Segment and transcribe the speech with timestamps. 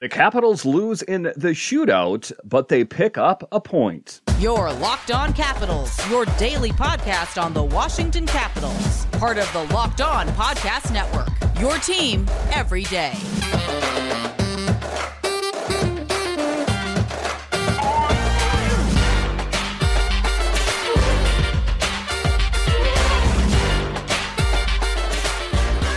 [0.00, 4.22] The Capitals lose in the shootout, but they pick up a point.
[4.38, 10.00] Your Locked On Capitals, your daily podcast on the Washington Capitals, part of the Locked
[10.00, 11.28] On Podcast Network.
[11.60, 13.12] Your team every day.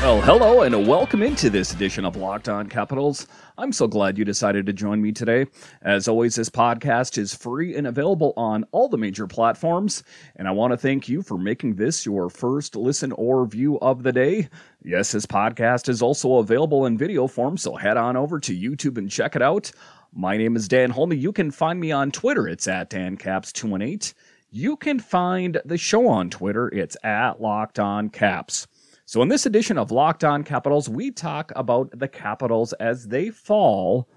[0.04, 3.26] Well, hello and welcome into this edition of Locked On Capitals.
[3.58, 5.46] I'm so glad you decided to join me today.
[5.82, 10.04] As always, this podcast is free and available on all the major platforms,
[10.36, 14.04] and I want to thank you for making this your first listen or view of
[14.04, 14.50] the day.
[14.84, 18.98] Yes, this podcast is also available in video form, so head on over to YouTube
[18.98, 19.72] and check it out.
[20.12, 21.14] My name is Dan Holme.
[21.14, 22.46] You can find me on Twitter.
[22.50, 24.14] It's at DanCaps218.
[24.52, 26.68] You can find the show on Twitter.
[26.68, 28.68] It's at Locked On Caps.
[29.06, 33.30] So, in this edition of Locked On Capitals, we talk about the Capitals as they
[33.30, 34.08] fall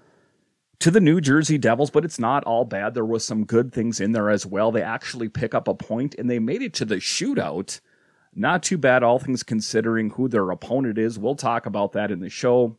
[0.79, 2.93] to the New Jersey Devils, but it's not all bad.
[2.93, 4.71] There was some good things in there as well.
[4.71, 7.81] They actually pick up a point and they made it to the shootout.
[8.33, 11.19] Not too bad, all things considering who their opponent is.
[11.19, 12.77] We'll talk about that in the show.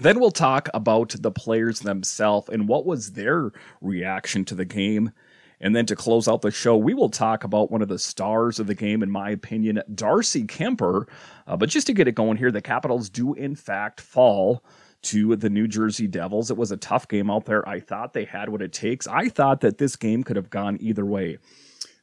[0.00, 5.12] Then we'll talk about the players themselves and what was their reaction to the game.
[5.60, 8.58] And then to close out the show, we will talk about one of the stars
[8.58, 11.06] of the game, in my opinion, Darcy Kuemper.
[11.46, 14.64] Uh, but just to get it going here, the Capitals do, in fact, fall
[15.02, 16.50] to the New Jersey Devils.
[16.50, 17.66] It was a tough game out there.
[17.68, 19.06] I thought they had what it takes.
[19.06, 21.38] I thought that this game could have gone either way.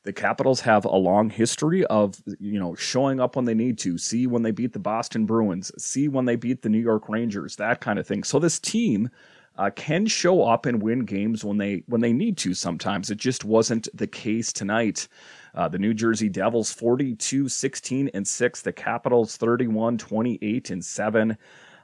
[0.03, 3.97] The Capitals have a long history of, you know, showing up when they need to,
[3.97, 7.57] see when they beat the Boston Bruins, see when they beat the New York Rangers,
[7.57, 8.23] that kind of thing.
[8.23, 9.09] So this team
[9.57, 12.53] uh, can show up and win games when they when they need to.
[12.53, 15.07] Sometimes it just wasn't the case tonight.
[15.55, 21.37] Uh, the New Jersey Devils 42 16 and 6, the Capitals 31 28 and 7.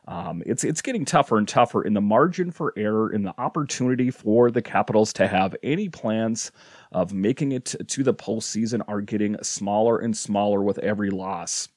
[0.05, 4.11] Um, it's it's getting tougher and tougher in the margin for error in the opportunity
[4.11, 6.51] for the Capitals to have any plans
[6.91, 11.69] of making it to the postseason are getting smaller and smaller with every loss.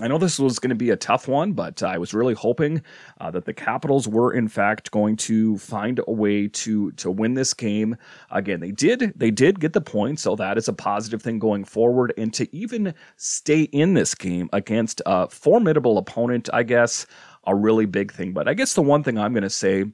[0.00, 2.82] I know this was going to be a tough one, but I was really hoping
[3.20, 7.34] uh, that the Capitals were in fact going to find a way to to win
[7.34, 7.96] this game.
[8.30, 11.64] Again, they did they did get the point, so that is a positive thing going
[11.64, 12.14] forward.
[12.16, 17.06] And to even stay in this game against a formidable opponent, I guess,
[17.44, 18.32] a really big thing.
[18.32, 19.84] But I guess the one thing I'm going to say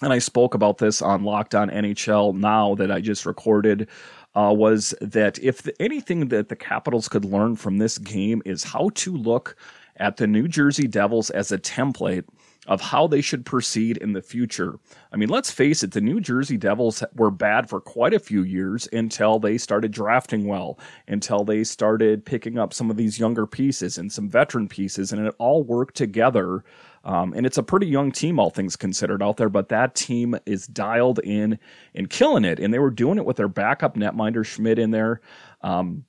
[0.00, 3.88] and I spoke about this on Locked On NHL now that I just recorded
[4.38, 8.62] uh, was that if the, anything that the Capitals could learn from this game is
[8.62, 9.56] how to look
[9.96, 12.24] at the New Jersey Devils as a template
[12.68, 14.78] of how they should proceed in the future.
[15.12, 18.44] I mean, let's face it, the New Jersey Devils were bad for quite a few
[18.44, 20.78] years until they started drafting well,
[21.08, 25.26] until they started picking up some of these younger pieces and some veteran pieces, and
[25.26, 26.62] it all worked together
[27.08, 29.48] um, and it's a pretty young team, all things considered, out there.
[29.48, 31.58] But that team is dialed in
[31.94, 32.60] and killing it.
[32.60, 35.22] And they were doing it with their backup netminder Schmidt in there.
[35.62, 36.04] Um,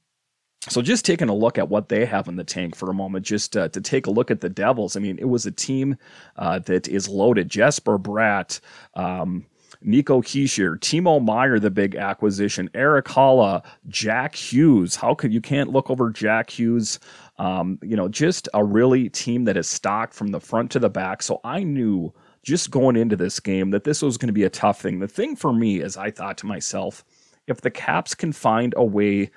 [0.68, 3.26] so just taking a look at what they have in the tank for a moment,
[3.26, 4.98] just uh, to take a look at the Devils.
[4.98, 5.96] I mean, it was a team
[6.36, 7.48] uh, that is loaded.
[7.48, 8.60] Jesper Bratt,
[8.96, 9.46] um,
[9.82, 14.98] Nico Hischier, Timo Meier, the big acquisition, Erik Haula, Jack Hughes.
[14.98, 17.00] How could you can't look over Jack Hughes?
[17.40, 20.90] Um, you know, just a really team that is stocked from the front to the
[20.90, 21.24] back.
[21.24, 22.14] So I knew
[22.44, 25.00] just going into this game that this was going to be a tough thing.
[25.00, 27.04] The thing for me is I thought to myself,
[27.48, 29.32] if the Caps can find a way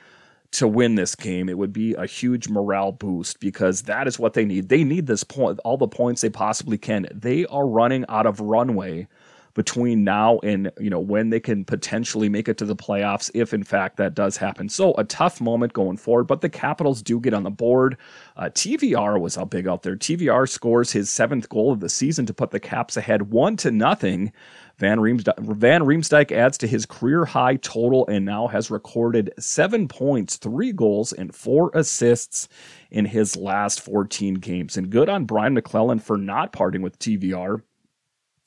[0.53, 4.35] to win this game, it would be a huge morale boost because that is what
[4.35, 4.69] they need.
[4.69, 7.07] They need this point, all the points they possibly can.
[7.13, 9.09] They are running out of runway
[9.55, 13.53] between now and you know when they can potentially make it to the playoffs if
[13.53, 14.69] in fact that does happen.
[14.69, 17.97] So a tough moment going forward, but the Capitals do get on the board.
[18.37, 19.97] Uh, TVR was how big out there.
[19.97, 23.71] TVR scores his seventh goal of the season to put the Caps ahead one to
[23.71, 24.33] nothing.
[24.79, 29.87] Van Riemsdyk, Van Riemsdyk adds to his career high total and now has recorded seven
[29.87, 32.49] points, three goals, and four assists
[32.91, 34.77] in his last 14 games.
[34.77, 37.63] And good on Brian MacLellan for not parting with TVR.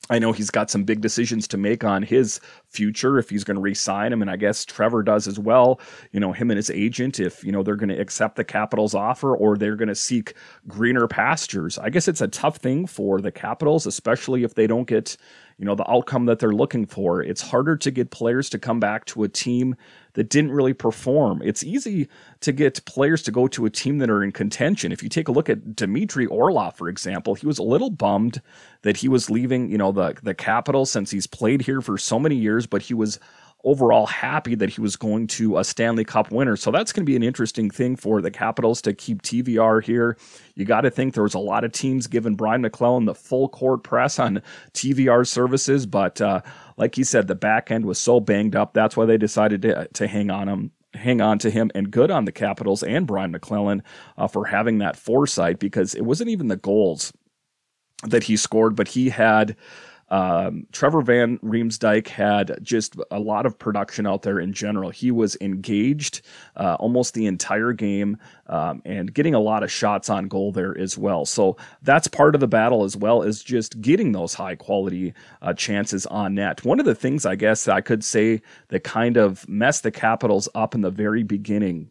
[0.08, 3.54] I know he's got some big decisions to make on his future if he's going
[3.54, 5.80] to re-sign him, and I guess Trevor does as well.
[6.12, 8.94] You know, him and his agent, if you know they're going to accept the Capitals'
[8.94, 10.34] offer or they're going to seek
[10.66, 11.78] greener pastures.
[11.78, 15.16] I guess it's a tough thing for the Capitals, especially if they don't get
[15.58, 17.22] you know the outcome that they're looking for.
[17.22, 19.74] It's harder to get players to come back to a team
[20.12, 21.42] that didn't really perform.
[21.44, 22.08] It's easy
[22.40, 24.90] to get players to go to a team that are in contention.
[24.90, 28.40] If you take a look at Dmitry Orlov, for example, he was a little bummed
[28.80, 32.18] that he was leaving, you know, the the Capitals since he's played here for so
[32.18, 33.18] many years, but he was
[33.64, 36.54] overall happy that he was going to a Stanley Cup winner.
[36.54, 40.16] So that's going to be an interesting thing for the Capitals to keep TVR here.
[40.54, 43.48] You got to think there was a lot of teams giving Brian MacLellan the full
[43.48, 44.40] court press on
[44.72, 46.42] TVR services, but uh,
[46.76, 48.72] like he said, the back end was so banged up.
[48.72, 52.10] That's why they decided to, to hang on him hang on to him and good
[52.10, 53.82] on the Capitals and Brian MacLellan
[54.16, 57.12] uh, for having that foresight because it wasn't even the goals
[58.04, 59.56] that he scored, but he had
[60.08, 64.90] um, Trevor Van Riemsdyk had just a lot of production out there in general.
[64.90, 66.22] He was engaged
[66.56, 68.16] uh, almost the entire game
[68.46, 71.24] um, and getting a lot of shots on goal there as well.
[71.24, 75.12] So that's part of the battle as well as just getting those high quality
[75.42, 76.64] uh, chances on net.
[76.64, 80.48] One of the things I guess I could say that kind of messed the Capitals
[80.54, 81.90] up in the very beginning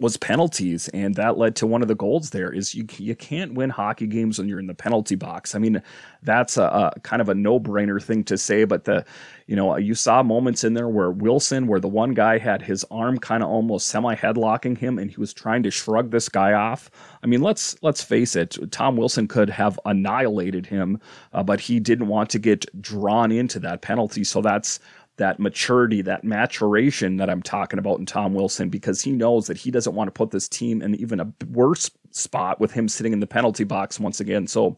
[0.00, 2.30] was penalties, and that led to one of the goals.
[2.30, 5.54] There is you you can't win hockey games when you're in the penalty box.
[5.54, 5.82] I mean,
[6.22, 9.04] that's a, a kind of a no brainer thing to say, but the
[9.46, 12.84] you know you saw moments in there where Wilson, where the one guy had his
[12.90, 16.54] arm kind of almost semi headlocking him, and he was trying to shrug this guy
[16.54, 16.90] off.
[17.22, 20.98] I mean, let's let's face it, Tom Wilson could have annihilated him,
[21.34, 24.80] uh, but he didn't want to get drawn into that penalty, so that's
[25.16, 29.56] that maturity, that maturation that I'm talking about in Tom Wilson because he knows that
[29.56, 33.12] he doesn't want to put this team in even a worse spot with him sitting
[33.12, 34.46] in the penalty box once again.
[34.46, 34.76] So,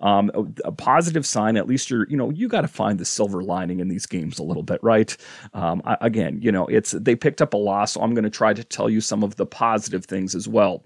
[0.00, 1.56] um, a, a, positive sign.
[1.56, 4.38] At least you're, you know, you got to find the silver lining in these games
[4.38, 5.16] a little bit, right?
[5.54, 8.30] Um, I, again, you know, it's they picked up a loss, so I'm going to
[8.30, 10.84] try to tell you some of the positive things as well.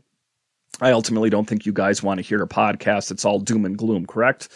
[0.81, 3.76] I ultimately don't think you guys want to hear a podcast that's all doom and
[3.76, 4.49] gloom, correct?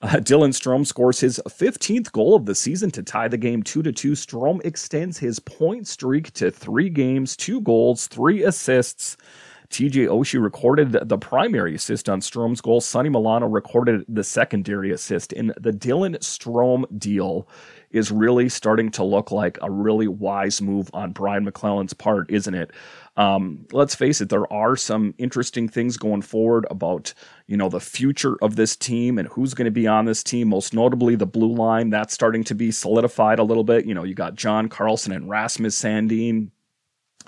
[0.00, 3.82] Uh, Dylan Strome scores his 15th goal of the season to tie the game 2
[3.82, 4.12] to 2.
[4.12, 9.16] Strome extends his point streak to three games, two goals, three assists.
[9.70, 12.80] TJ Oshie recorded the primary assist on Strome's goal.
[12.80, 15.32] Sonny Milano recorded the secondary assist.
[15.32, 17.46] In the Dylan Strome deal
[17.90, 22.54] is really starting to look like a really wise move on Brian MacLellan's part, isn't
[22.54, 22.70] it?
[23.16, 27.12] Um, let's face it, there are some interesting things going forward about
[27.46, 30.48] you know the future of this team and who's going to be on this team.
[30.48, 33.86] Most notably, the blue line that's starting to be solidified a little bit.
[33.86, 36.50] You know, you got John Carlson and Rasmus Sandin.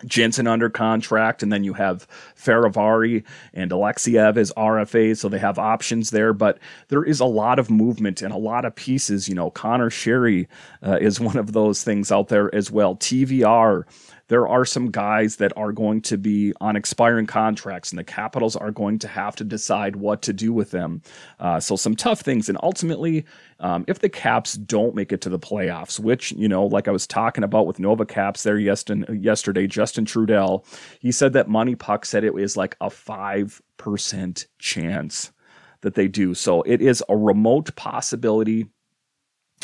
[0.04, 2.06] Jensen under contract, and then you have
[2.36, 3.24] Fehérváry
[3.54, 6.32] and Alexeyev as RFA, so they have options there.
[6.32, 6.58] But
[6.88, 9.28] there is a lot of movement and a lot of pieces.
[9.28, 10.46] You know, Conor Sheary
[10.84, 12.96] uh, is one of those things out there as well.
[12.96, 13.84] TVR
[14.30, 18.54] there are some guys that are going to be on expiring contracts, and the Capitals
[18.54, 21.02] are going to have to decide what to do with them.
[21.40, 22.48] Uh, so, some tough things.
[22.48, 23.24] And ultimately,
[23.58, 26.92] um, if the Caps don't make it to the playoffs, which, you know, like I
[26.92, 30.64] was talking about with Nova Caps there yesterday, Justin Trudell,
[31.00, 35.32] he said that Money Puck said it was like a 5% chance
[35.80, 36.34] that they do.
[36.34, 38.68] So, it is a remote possibility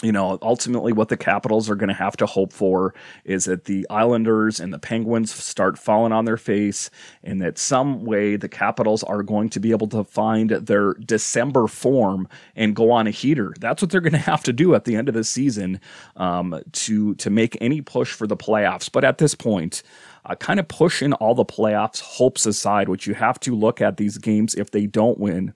[0.03, 2.93] you know, ultimately what the Capitals are going to have to hope for
[3.25, 6.91] is that the Islanders and the Penguins start falling on their face
[7.25, 11.67] and that some way the Capitals are going to be able to find their December
[11.67, 13.55] form and go on a heater.
[13.59, 15.81] That's what they're going to have to do at the end of the season
[16.17, 18.93] um, to to make any push for the playoffs.
[18.93, 19.83] But at this point,
[20.27, 23.97] uh, kind of pushing all the playoffs hopes aside, which you have to look at
[23.97, 25.55] these games if they don't win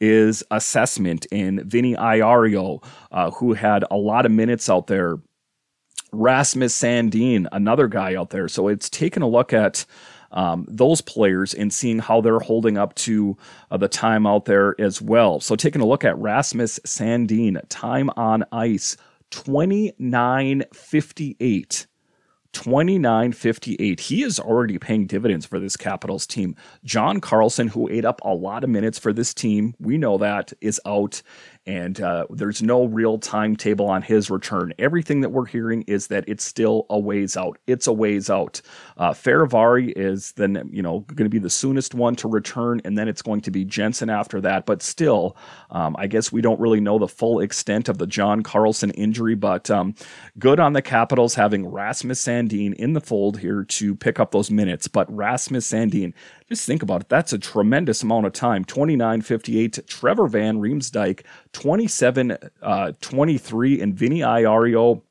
[0.00, 2.82] is assessment in Vinny Iorio,
[3.12, 5.16] uh, who had a lot of minutes out there.
[6.12, 8.48] Rasmus Sandin, another guy out there.
[8.48, 9.84] So it's taken a look at
[10.30, 13.36] um, those players and seeing how they're holding up to
[13.70, 15.40] uh, the time out there as well.
[15.40, 18.96] So taking a look at Rasmus Sandin, time on ice,
[19.30, 21.86] 2958
[22.56, 24.00] 29.58.
[24.00, 26.56] He is already paying dividends for this Capitals team.
[26.84, 30.54] John Carlson, who ate up a lot of minutes for this team, we know that,
[30.62, 31.20] is out
[31.66, 34.72] and uh, there's no real timetable on his return.
[34.78, 37.58] Everything that we're hearing is that it's still a ways out.
[37.66, 38.60] It's a ways out.
[38.96, 43.08] Uh, is then you know going to be the soonest one to return, and then
[43.08, 44.64] it's going to be Jensen after that.
[44.64, 45.36] But still,
[45.70, 49.34] um, I guess we don't really know the full extent of the John Carlson injury.
[49.34, 49.94] But um,
[50.38, 54.50] good on the Capitals having Rasmus Sandin in the fold here to pick up those
[54.50, 54.86] minutes.
[54.86, 56.14] But Rasmus Sandin,
[56.48, 57.08] just think about it.
[57.08, 58.64] That's a tremendous amount of time.
[58.64, 59.86] 29 58.
[59.86, 61.22] Trevor Van Riemsdyk,
[61.52, 63.80] 27 uh, 23.
[63.80, 65.02] And Vinny Iorio,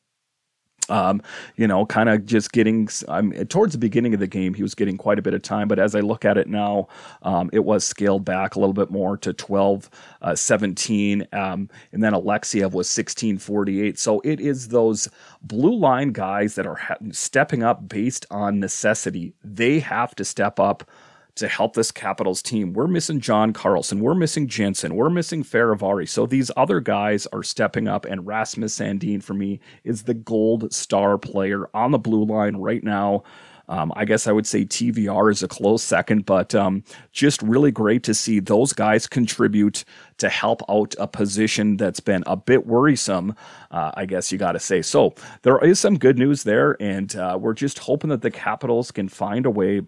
[0.88, 1.22] um,
[1.56, 4.76] you know, kind of just getting um, towards the beginning of the game, he was
[4.76, 5.68] getting quite a bit of time.
[5.68, 6.88] But as I look at it now,
[7.24, 9.90] um, it was scaled back a little bit more to 12
[10.22, 11.28] uh, 17.
[11.34, 14.00] Um, and then Alexeyev was 16 48.
[14.00, 15.10] So it is those
[15.42, 19.34] blue line guys that are ha- stepping up based on necessity.
[19.44, 20.90] They have to step up
[21.36, 22.74] to help this Capitals team.
[22.74, 24.00] We're missing John Carlson.
[24.00, 24.96] We're missing Jensen.
[24.96, 26.08] We're missing Fehérváry.
[26.08, 30.74] So these other guys are stepping up, and Rasmus Sandin, for me, is the gold
[30.74, 33.24] star player on the blue line right now.
[33.68, 37.72] Um, I guess I would say TVR is a close second, but um, just really
[37.72, 39.84] great to see those guys contribute
[40.18, 43.36] to help out a position that's been a bit worrisome,
[43.72, 44.82] uh, I guess you got to say.
[44.82, 48.92] So there is some good news there, and uh, we're just hoping that the Capitals
[48.92, 49.82] can find a way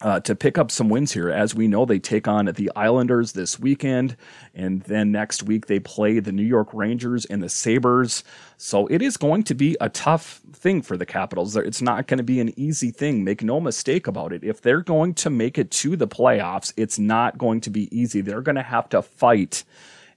[0.00, 1.30] uh, to pick up some wins here.
[1.30, 4.16] As we know, they take on the Islanders this weekend,
[4.54, 8.24] and then next week they play the New York Rangers and the Sabres.
[8.56, 11.56] So it is going to be a tough thing for the Capitals.
[11.56, 13.24] It's not going to be an easy thing.
[13.24, 14.42] Make no mistake about it.
[14.42, 18.20] If they're going to make it to the playoffs, it's not going to be easy.
[18.20, 19.64] They're going to have to fight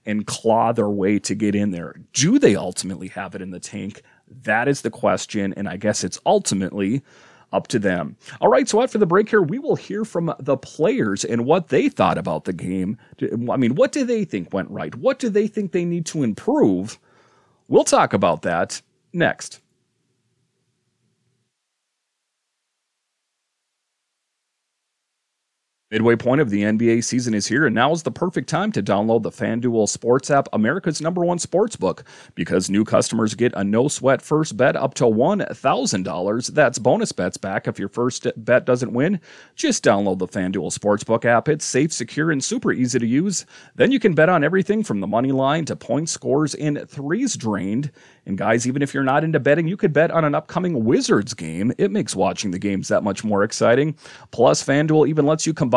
[0.05, 1.95] and claw their way to get in there.
[2.13, 4.01] Do they ultimately have it in the tank?
[4.43, 5.53] That is the question.
[5.53, 7.03] And I guess it's ultimately
[7.53, 8.17] up to them.
[8.41, 11.69] All right, so after the break here, we will hear from the players and what
[11.69, 12.97] they thought about the game.
[13.21, 14.93] I mean, what do they think went right?
[14.95, 16.99] What do they think they need to improve?
[17.67, 18.81] We'll talk about that
[19.13, 19.61] next.
[25.89, 28.83] Midway point of the NBA season is here, and now is the perfect time to
[28.83, 32.03] download the FanDuel Sports app, America's number one sports book,
[32.35, 36.47] because new customers get a no sweat first bet up to $1,000.
[36.53, 39.21] That's bonus bets back if your first bet doesn't win.
[39.55, 41.47] Just download the FanDuel Sportsbook app.
[41.47, 43.45] It's safe, secure, and super easy to use.
[43.75, 47.37] Then you can bet on everything from the money line to point scores and threes
[47.37, 47.93] drained.
[48.25, 51.33] And guys, even if you're not into betting, you could bet on an upcoming Wizards
[51.33, 51.71] game.
[51.77, 53.95] It makes watching the games that much more exciting.
[54.31, 55.76] Plus, FanDuel even lets you combine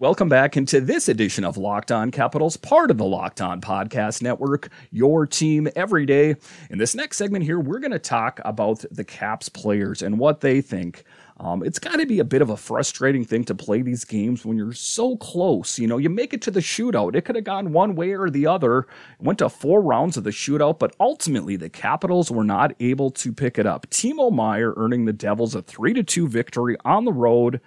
[0.00, 4.22] Welcome back into this edition of Locked On Capitals, part of the Locked On Podcast
[4.22, 6.36] Network, your team every day.
[6.70, 10.40] In this next segment here, we're going to talk about the Caps players and what
[10.40, 11.04] they think
[11.40, 14.44] um, it's got to be a bit of a frustrating thing to play these games
[14.44, 15.78] when you're so close.
[15.78, 17.14] You know, you make it to the shootout.
[17.14, 18.86] It could have gone one way or the other.
[19.18, 23.32] went to four rounds of the shootout, but ultimately the Capitals were not able to
[23.32, 23.88] pick it up.
[23.88, 27.62] Timo Meier earning the Devils a 3 to 2 victory on the road.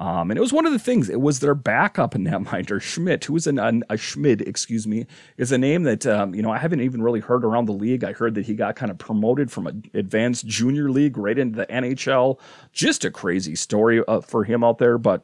[0.00, 1.10] Um, and it was one of the things.
[1.10, 5.52] It was their backup netminder Schmidt, who is an, an, a Schmid, excuse me, is
[5.52, 8.02] a name that um, you know I haven't even really heard around the league.
[8.02, 11.56] I heard that he got kind of promoted from an advanced junior league right into
[11.56, 12.40] the NHL.
[12.72, 15.22] Just a crazy story uh, for him out there, but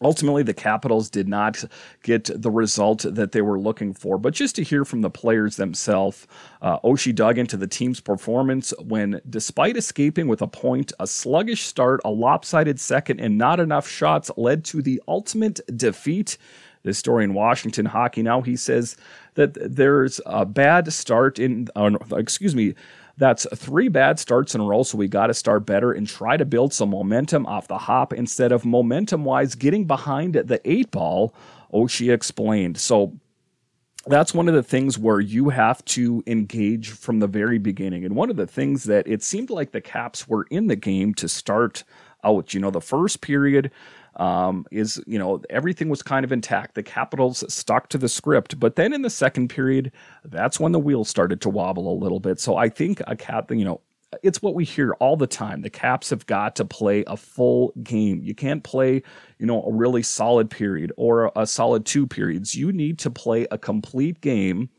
[0.00, 1.64] Ultimately, the Capitals did not
[2.04, 4.16] get the result that they were looking for.
[4.16, 6.28] But just to hear from the players themselves,
[6.62, 11.62] uh, Oshie dug into the team's performance when, despite escaping with a point, a sluggish
[11.62, 16.38] start, a lopsided second, and not enough shots led to the ultimate defeat.
[16.84, 18.96] The story in Washington Hockey Now, he says
[19.34, 22.74] that there's a bad start in, uh, excuse me,
[23.18, 26.36] that's three bad starts in a row, so we got to start better and try
[26.36, 30.90] to build some momentum off the hop instead of momentum wise getting behind the eight
[30.90, 31.34] ball.
[31.74, 32.78] Oshie explained.
[32.78, 33.12] So
[34.06, 38.04] that's one of the things where you have to engage from the very beginning.
[38.04, 41.12] And one of the things that it seemed like the Caps were in the game
[41.14, 41.84] to start
[42.24, 42.54] out.
[42.54, 43.70] You know, the first period,
[44.18, 46.74] um, is you know everything was kind of intact.
[46.74, 49.92] The Capitals stuck to the script, but then in the second period,
[50.24, 52.40] that's when the wheels started to wobble a little bit.
[52.40, 53.80] So I think a cap, you know,
[54.22, 55.62] it's what we hear all the time.
[55.62, 58.22] The Caps have got to play a full game.
[58.22, 59.02] You can't play,
[59.38, 62.54] you know, a really solid period or a solid two periods.
[62.54, 64.70] You need to play a complete game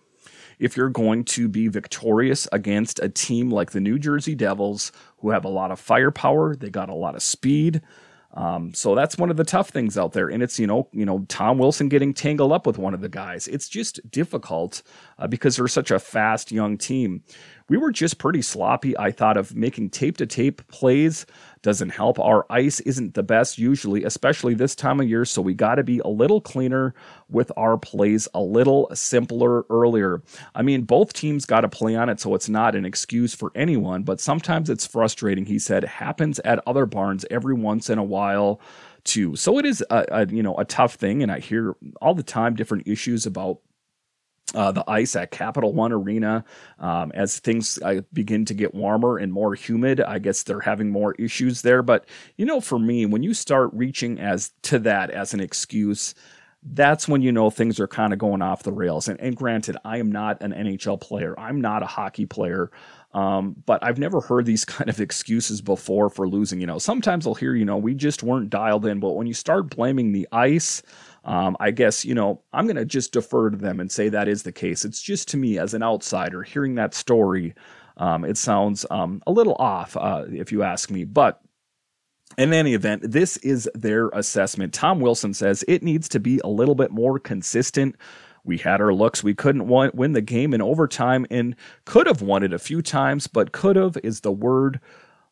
[0.60, 5.29] if you're going to be victorious against a team like the New Jersey Devils, who
[5.29, 7.81] have a lot of firepower, they got a lot of speed.
[8.34, 11.06] Um, so that's one of the tough things out there, and it's you know you
[11.06, 13.48] know Tom Wilson getting tangled up with one of the guys.
[13.48, 14.84] It's just difficult
[15.18, 17.24] uh, because they're such a fast young team
[17.70, 18.98] we were just pretty sloppy.
[18.98, 21.26] I thought of making tape to tape plays
[21.62, 22.20] doesn't help.
[22.20, 25.26] Our ice isn't the best usually, especially this time of year.
[25.26, 26.94] So we got to be a little cleaner
[27.30, 30.22] with our plays, a little simpler earlier.
[30.56, 33.52] I mean, both teams got to play on it, so it's not an excuse for
[33.56, 35.46] anyone, but sometimes it's frustrating.
[35.46, 38.62] He said, happens at other barns every once in a while
[39.04, 39.36] too.
[39.36, 42.24] So it is a, a you know a tough thing, and I hear all the
[42.24, 43.60] time different issues about
[44.56, 46.44] uh, the ice at Capital One Arena.
[46.79, 50.89] Um, as things uh, begin to get warmer and more humid, I guess they're having
[50.89, 51.82] more issues there.
[51.82, 52.06] But
[52.38, 56.15] you know, for me, when you start reaching as to that as an excuse,
[56.62, 59.08] that's when you know things are kind of going off the rails.
[59.08, 62.72] And, and granted, I am not an NHL player, I'm not a hockey player.
[63.12, 66.60] Um, but I've never heard these kind of excuses before for losing.
[66.60, 69.00] You know, sometimes I'll hear, you know, we just weren't dialed in.
[69.00, 70.84] But when you start blaming the ice,
[71.26, 74.28] um, I guess, you know, I'm going to just defer to them and say that
[74.28, 74.86] is the case.
[74.86, 77.54] It's just to me as an outsider hearing that story,
[77.98, 81.04] um, it sounds um, a little off, uh, if you ask me.
[81.04, 81.42] But
[82.38, 84.74] in any event, this is their assessment.
[84.74, 87.96] Tom Wilson says it needs to be a little bit more consistent.
[88.46, 89.24] We had our looks.
[89.24, 93.28] We couldn't win the game in overtime and could have won it a few times,
[93.28, 94.80] but could have is the word.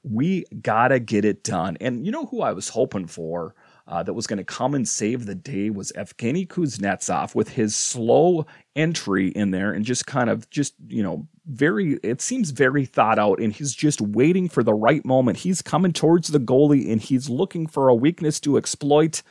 [0.03, 1.77] We got to get it done.
[1.79, 3.55] And you know who I was hoping for?
[3.87, 7.75] Uh, that was going to come and save the day was Evgeny Kuznetsov with his
[7.75, 12.85] slow entry in there and just kind of just, you know, very, it seems very
[12.85, 15.37] thought out and he's just waiting for the right moment.
[15.37, 19.23] He's coming towards the goalie and he's looking for a weakness to exploit,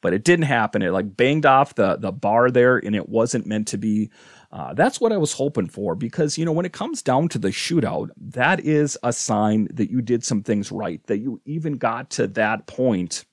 [0.00, 0.82] but it didn't happen.
[0.82, 4.10] It like banged off the, the bar there and it wasn't meant to be.
[4.50, 7.38] Uh, that's what I was hoping for because, you know, when it comes down to
[7.38, 11.74] the shootout, that is a sign that you did some things right, that you even
[11.74, 13.24] got to that point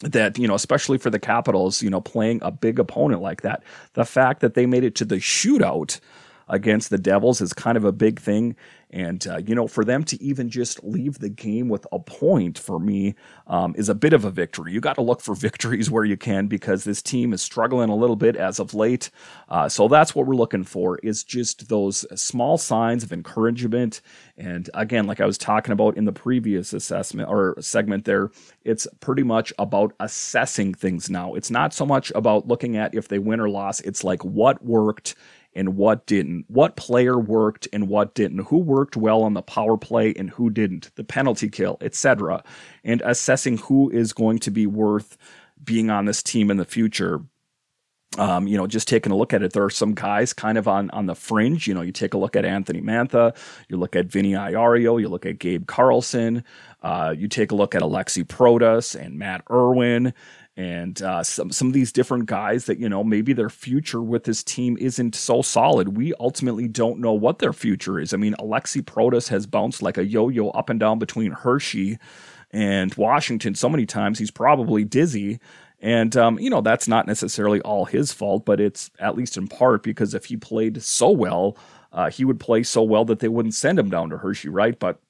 [0.00, 3.62] that you know especially for the capitals you know playing a big opponent like that
[3.94, 6.00] the fact that they made it to the shootout
[6.50, 8.54] against the devils is kind of a big thing
[8.92, 12.58] and, uh, you know, for them to even just leave the game with a point
[12.58, 13.14] for me
[13.46, 14.72] um, is a bit of a victory.
[14.72, 17.94] You got to look for victories where you can because this team is struggling a
[17.94, 19.10] little bit as of late.
[19.48, 24.00] Uh, so that's what we're looking for is just those small signs of encouragement.
[24.36, 28.30] And again, like I was talking about in the previous assessment or segment there,
[28.64, 31.34] it's pretty much about assessing things now.
[31.34, 34.64] It's not so much about looking at if they win or loss, It's like what
[34.64, 35.14] worked
[35.54, 39.76] and what didn't, what player worked and what didn't, who worked well on the power
[39.76, 42.42] play and who didn't, the penalty kill, etc.,
[42.84, 45.16] and assessing who is going to be worth
[45.62, 47.20] being on this team in the future.
[48.18, 50.66] Um, you know, just taking a look at it, there are some guys kind of
[50.66, 51.68] on on the fringe.
[51.68, 53.36] You know, you take a look at Anthony Mantha,
[53.68, 56.42] you look at Vinny Iorio, you look at Gabe Carlsson,
[56.82, 60.12] uh, you take a look at Alexi Protas and Matt Irwin
[60.56, 64.24] and uh, some some of these different guys that you know maybe their future with
[64.24, 65.96] this team isn't so solid.
[65.96, 68.12] We ultimately don't know what their future is.
[68.12, 71.98] I mean, Alexi Protas has bounced like a yo-yo up and down between Hershey
[72.50, 75.38] and Washington so many times he's probably dizzy.
[75.82, 79.48] And um, you know that's not necessarily all his fault, but it's at least in
[79.48, 81.56] part because if he played so well,
[81.92, 84.78] uh, he would play so well that they wouldn't send him down to Hershey, right?
[84.78, 85.00] But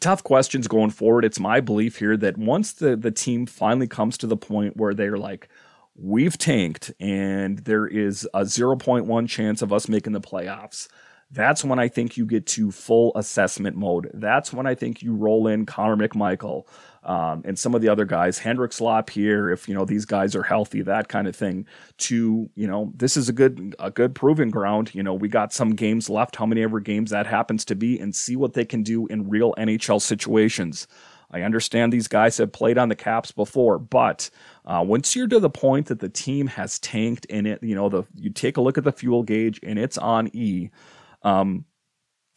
[0.00, 1.24] tough questions going forward.
[1.24, 4.94] It's my belief here that once the, the team finally comes to the point where
[4.94, 5.48] they're like,
[5.96, 10.88] we've tanked and there is a 0.1 chance of us making the playoffs,
[11.30, 14.10] that's when I think you get to full assessment mode.
[14.14, 16.66] That's when I think you roll in Connor McMichael
[17.04, 18.72] um, and some of the other guys, Hendrik
[19.10, 21.66] here, if you know these guys are healthy, that kind of thing.
[21.98, 24.94] To you know, this is a good a good proving ground.
[24.94, 27.98] You know, we got some games left, how many ever games that happens to be,
[27.98, 30.86] and see what they can do in real NHL situations.
[31.30, 34.30] I understand these guys have played on the Caps before, but
[34.64, 37.88] uh, once you're to the point that the team has tanked and it, you know,
[37.88, 40.70] the you take a look at the fuel gauge and it's on E.
[41.22, 41.64] Um,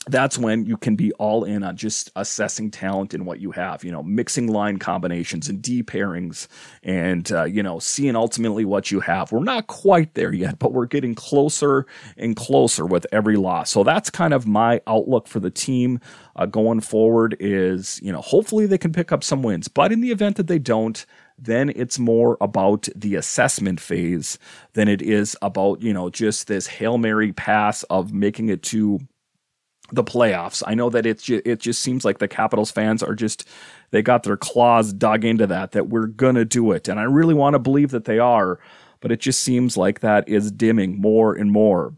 [0.09, 3.83] that's when you can be all in on just assessing talent and what you have,
[3.83, 6.47] you know, mixing line combinations and D pairings
[6.83, 9.31] and, uh, you know, seeing ultimately what you have.
[9.31, 11.85] We're not quite there yet, but we're getting closer
[12.17, 13.69] and closer with every loss.
[13.69, 15.99] So that's kind of my outlook for the team
[16.35, 20.01] uh, going forward is, you know, hopefully they can pick up some wins, but in
[20.01, 21.05] the event that they don't,
[21.39, 24.39] then it's more about the assessment phase
[24.73, 28.99] than it is about, you know, just this Hail Mary pass of making it to
[29.91, 30.63] the playoffs.
[30.65, 33.47] I know that it's just, it just seems like the Capitals fans are just
[33.91, 37.33] they got their claws dug into that that we're gonna do it, and I really
[37.33, 38.59] want to believe that they are,
[38.99, 41.93] but it just seems like that is dimming more and more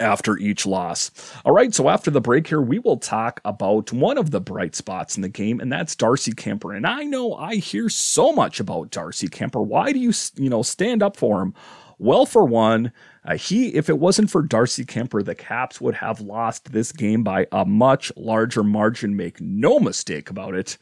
[0.00, 1.10] after each loss.
[1.44, 4.74] All right, so after the break here, we will talk about one of the bright
[4.74, 6.76] spots in the game, and that's Darcy Kuemper.
[6.76, 9.64] And I know I hear so much about Darcy Kuemper.
[9.64, 11.54] Why do you you know stand up for him?
[11.98, 12.92] Well, for one,
[13.24, 17.22] uh, he, if it wasn't for Darcy Kuemper, the Caps would have lost this game
[17.22, 19.16] by a much larger margin.
[19.16, 20.76] Make no mistake about it.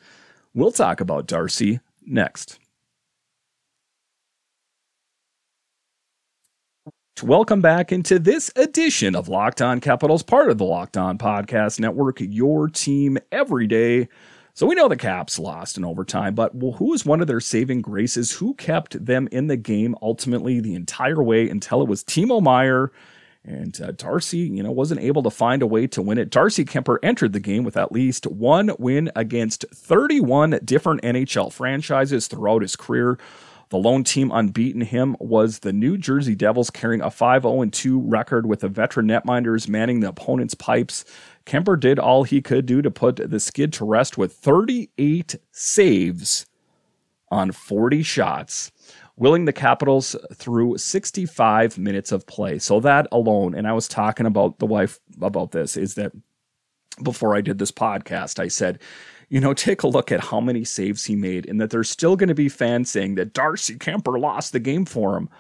[0.55, 2.59] We'll talk about Darcy next.
[7.23, 11.79] Welcome back into this edition of Locked On Capitals, part of the Locked On Podcast
[11.79, 14.09] Network, your team every day.
[14.55, 17.41] So we know the Caps lost in overtime, but well, who was one of their
[17.41, 18.33] saving graces?
[18.33, 22.93] Who kept them in the game ultimately the entire way until it was Timo Meier?
[23.45, 26.31] and uh, Darcy, you know, wasn't able to find a way to win it.
[26.31, 32.29] Darcy Kuemper entered the game with at least one win against 31 different NHL franchises
[32.29, 33.19] throughout his career.
[33.71, 38.01] The lone team unbeaten him was the New Jersey Devils, carrying a 5 0 2
[38.03, 41.05] record with the veteran netminders manning the opponent's pipes.
[41.47, 46.47] Kuemper did all he could do to put the skid to rest with 38 saves
[47.31, 48.71] on 40 shots,
[49.17, 52.59] willing the Capitals through 65 minutes of play.
[52.59, 56.13] So that alone, and I was talking about the wife about this, is that
[57.03, 58.79] before I did this podcast, I said,
[59.31, 62.17] you know, take a look at how many saves he made, and that there's still
[62.17, 65.31] going to be fans saying that Darcy Kuemper lost the game for him.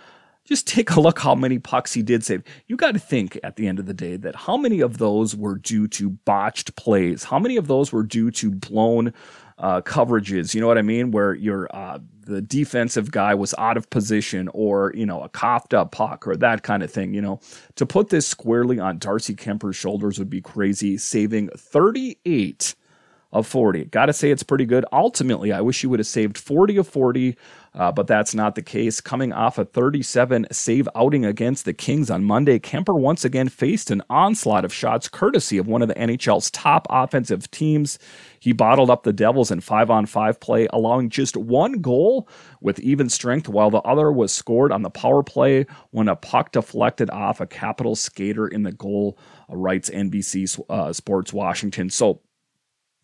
[0.44, 2.42] Just take a look how many pucks he did save.
[2.66, 5.36] You got to think at the end of the day that how many of those
[5.36, 7.24] were due to botched plays?
[7.24, 9.12] How many of those were due to blown
[9.58, 10.52] uh, coverages?
[10.52, 11.12] You know what I mean?
[11.12, 15.74] Where your uh, the defensive guy was out of position, or you know a coughed
[15.74, 17.14] up puck, or that kind of thing.
[17.14, 17.40] You know,
[17.76, 20.98] to put this squarely on Darcy Kuemper's shoulders would be crazy.
[20.98, 22.74] Saving 38
[23.32, 23.86] of 40.
[23.86, 24.84] Got to say, it's pretty good.
[24.92, 27.36] Ultimately, I wish he would have saved 40 of 40,
[27.74, 29.00] uh, but that's not the case.
[29.00, 33.90] Coming off a 37 save outing against the Kings on Monday, Kuemper once again faced
[33.90, 37.98] an onslaught of shots courtesy of one of the NHL's top offensive teams.
[38.38, 42.28] He bottled up the Devils in five on five play, allowing just one goal
[42.60, 46.52] with even strength, while the other was scored on the power play when a puck
[46.52, 49.16] deflected off a Capital skater in the goal,
[49.48, 51.88] writes NBC uh, Sports Washington.
[51.88, 52.20] So,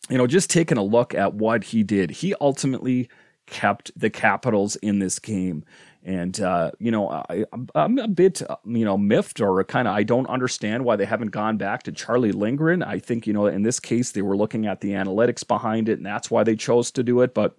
[0.08, 3.08] you know, just taking a look at what he did, he ultimately
[3.46, 5.64] kept the Capitals in this game.
[6.04, 10.04] And, uh, you know, I, am a bit, you know, miffed or kind of, I
[10.04, 12.82] don't understand why they haven't gone back to Charlie Lindgren.
[12.82, 15.98] I think, you know, in this case, they were looking at the analytics behind it,
[15.98, 17.34] and that's why they chose to do it.
[17.34, 17.56] But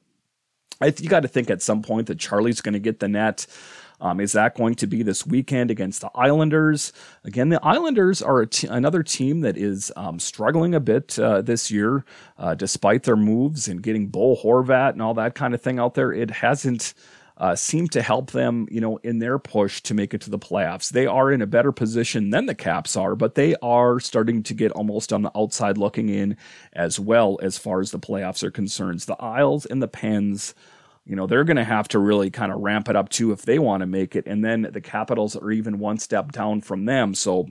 [0.81, 3.45] I, you got to think at some point that Charlie's going to get the net.
[4.01, 6.93] Um, is that going to be this weekend against the Islanders?
[7.23, 12.05] Again, the Islanders are another team that is um, struggling a bit uh, this year,
[12.37, 15.95] uh, despite their moves and getting Bo Horvat and all that kind of thing out
[15.95, 16.11] there.
[16.11, 16.93] It hasn't.
[17.37, 20.37] Uh, seemed to help them, you know, in their push to make it to the
[20.37, 20.89] playoffs.
[20.89, 24.53] They are in a better position than the Caps are, but they are starting to
[24.53, 26.35] get almost on the outside looking in
[26.73, 28.99] as well as far as the playoffs are concerned.
[28.99, 30.53] The Isles and the Pens
[31.09, 33.41] you know they're going to have to really kind of ramp it up too if
[33.41, 36.85] they want to make it and then the capitals are even one step down from
[36.85, 37.15] them.
[37.15, 37.47] So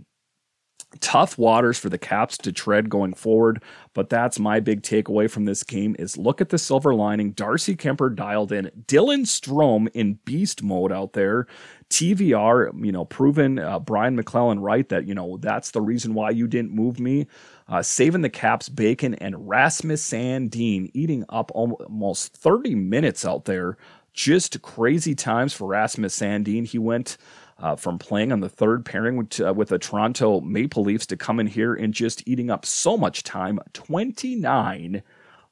[1.01, 5.45] tough waters for the caps to tread going forward but that's my big takeaway from
[5.45, 7.33] this game is look at the silver lining.
[7.33, 8.71] Darcy kuemper dialed in.
[8.87, 11.47] Dylan strome in beast mode out there.
[11.91, 16.31] Tvr you know proven uh, brian maclellan right that you know that's the reason why
[16.31, 17.27] you didn't move me
[17.69, 23.77] uh, saving the Caps bacon, and Rasmus Sandin eating up almost 30 minutes out there.
[24.13, 26.67] Just crazy times for Rasmus Sandin.
[26.67, 27.19] He went
[27.59, 31.17] uh, from playing on the third pairing with, uh, with the Toronto Maple Leafs to
[31.17, 35.03] come in here and just eating up so much time 29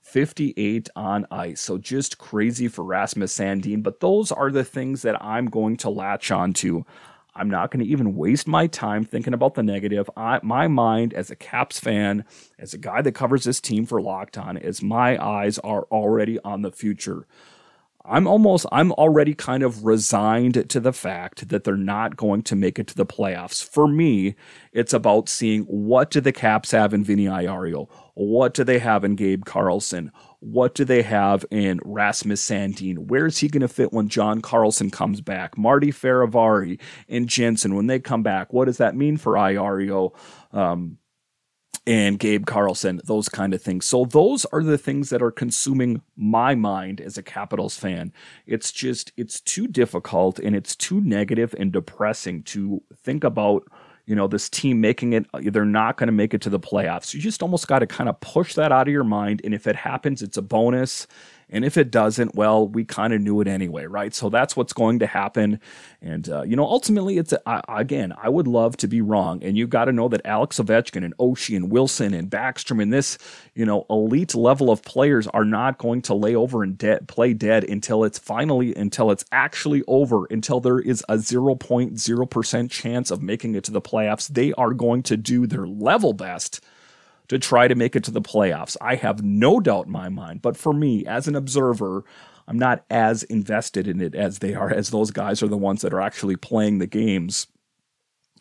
[0.07, 1.61] 58 on ice.
[1.61, 3.83] So just crazy for Rasmus Sandin.
[3.83, 6.87] But those are the things that I'm going to latch on to.
[7.37, 10.09] I'm not going to even waste my time thinking about the negative.
[10.17, 12.25] I, my mind, as a Caps fan,
[12.59, 16.39] as a guy that covers this team for Locked On, is my eyes are already
[16.41, 17.27] on the future.
[18.09, 22.57] I'm almost, I'm already kind of resigned to the fact that they're not going to
[22.57, 23.63] make it to the playoffs.
[23.63, 24.37] For me,
[24.73, 27.89] it's about seeing what do the Caps have in Vinny Iorio?
[28.15, 30.13] What do they have in Gabe Carlsson?
[30.49, 33.09] What do they have in Rasmus Sandin?
[33.09, 35.59] Where is he going to fit when John Carlson comes back?
[35.59, 36.79] Marty Fehervary
[37.09, 40.15] and Jensen, when they come back, what does that mean for Iorio?
[40.53, 40.99] Um,
[41.85, 43.87] and Gabe Carlsson, those kind of things.
[43.87, 48.13] So those are the things that are consuming my mind as a Capitals fan.
[48.47, 53.65] It's just it's too difficult and it's too negative and depressing to think about
[54.07, 57.13] you know, this team making it, they're not going to make it to the playoffs.
[57.13, 59.41] You just almost got to kind of push that out of your mind.
[59.45, 61.07] And if it happens, it's a bonus.
[61.49, 64.13] And if it doesn't, well, we kind of knew it anyway, right?
[64.13, 65.61] So that's what's going to happen.
[66.03, 67.33] And, uh, you know, ultimately, it's,
[67.69, 69.45] again, I would love to be wrong.
[69.45, 72.93] And you've got to know that Alex Ovechkin and Oshie and Wilson and Backstrom and
[72.93, 73.17] this,
[73.55, 77.33] you know, elite level of players are not going to lay over and de- play
[77.33, 83.23] dead until it's finally, until it's actually over, until there is a 0.0% chance of
[83.23, 84.27] making it to the playoffs.
[84.27, 86.61] They are going to do their level best
[87.29, 88.77] to try to make it to the playoffs.
[88.81, 90.43] I have no doubt in my mind.
[90.43, 92.05] But for me, as an observer,
[92.49, 95.83] I'm not as invested in it as they are, as those guys are the ones
[95.83, 97.49] that are actually playing the games.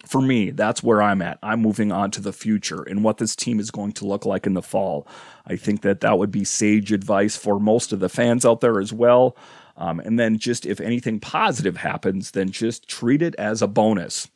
[0.05, 1.39] For me, that's where I'm at.
[1.41, 4.45] I'm moving on to the future and what this team is going to look like
[4.45, 5.07] in the fall.
[5.47, 8.79] I think that that would be sage advice for most of the fans out there
[8.79, 9.35] as well.
[9.77, 14.27] Um, and then just if anything positive happens, then just treat it as a bonus.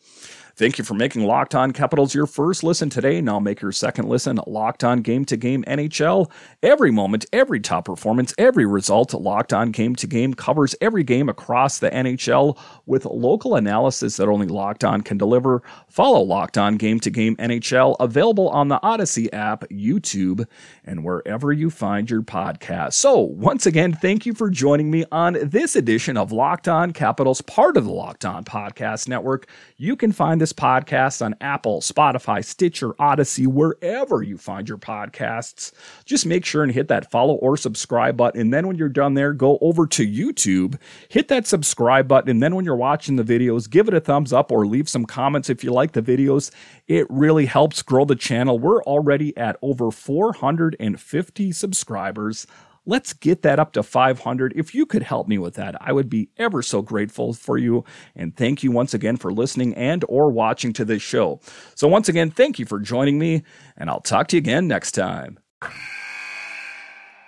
[0.59, 3.21] Thank you for making Locked On Capitals your first listen today.
[3.21, 6.29] Now make your second listen Locked On Game to Game NHL.
[6.61, 11.29] Every moment, every top performance, every result, Locked On Game to Game covers every game
[11.29, 15.63] across the NHL with local analysis that only Locked On can deliver.
[15.87, 20.45] Follow Locked On Game to Game NHL available on the Odysee app, YouTube,
[20.83, 22.95] and wherever you find your podcast.
[22.95, 27.39] So, once again, thank you for joining me on this edition of Locked On Capitals,
[27.39, 29.47] part of the Locked On Podcast Network.
[29.77, 35.71] You can find this podcast on Apple, Spotify, Stitcher, Odysee, wherever you find your podcasts.
[36.05, 38.41] Just make sure and hit that follow or subscribe button.
[38.41, 42.31] And then when you're done there, go over to YouTube, hit that subscribe button.
[42.31, 45.05] And then when you're watching the videos, give it a thumbs up or leave some
[45.05, 46.51] comments if you like the videos.
[46.87, 48.57] It really helps grow the channel.
[48.57, 52.47] We're already at over 450 subscribers.
[52.85, 54.53] Let's get that up to 500.
[54.55, 57.83] If you could help me with that, I would be ever so grateful for you.
[58.15, 61.39] And thank you once again for listening and or watching to this show.
[61.75, 63.43] So once again, thank you for joining me,
[63.77, 65.39] and I'll talk to you again next time.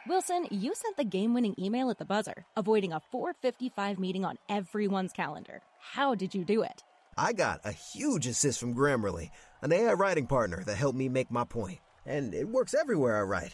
[0.07, 5.13] Wilson, you sent the game-winning email at the buzzer, avoiding a 455 meeting on everyone's
[5.13, 5.61] calendar.
[5.79, 6.83] How did you do it?
[7.17, 9.29] I got a huge assist from Grammarly,
[9.61, 11.79] an AI writing partner that helped me make my point.
[12.05, 13.53] And it works everywhere I write.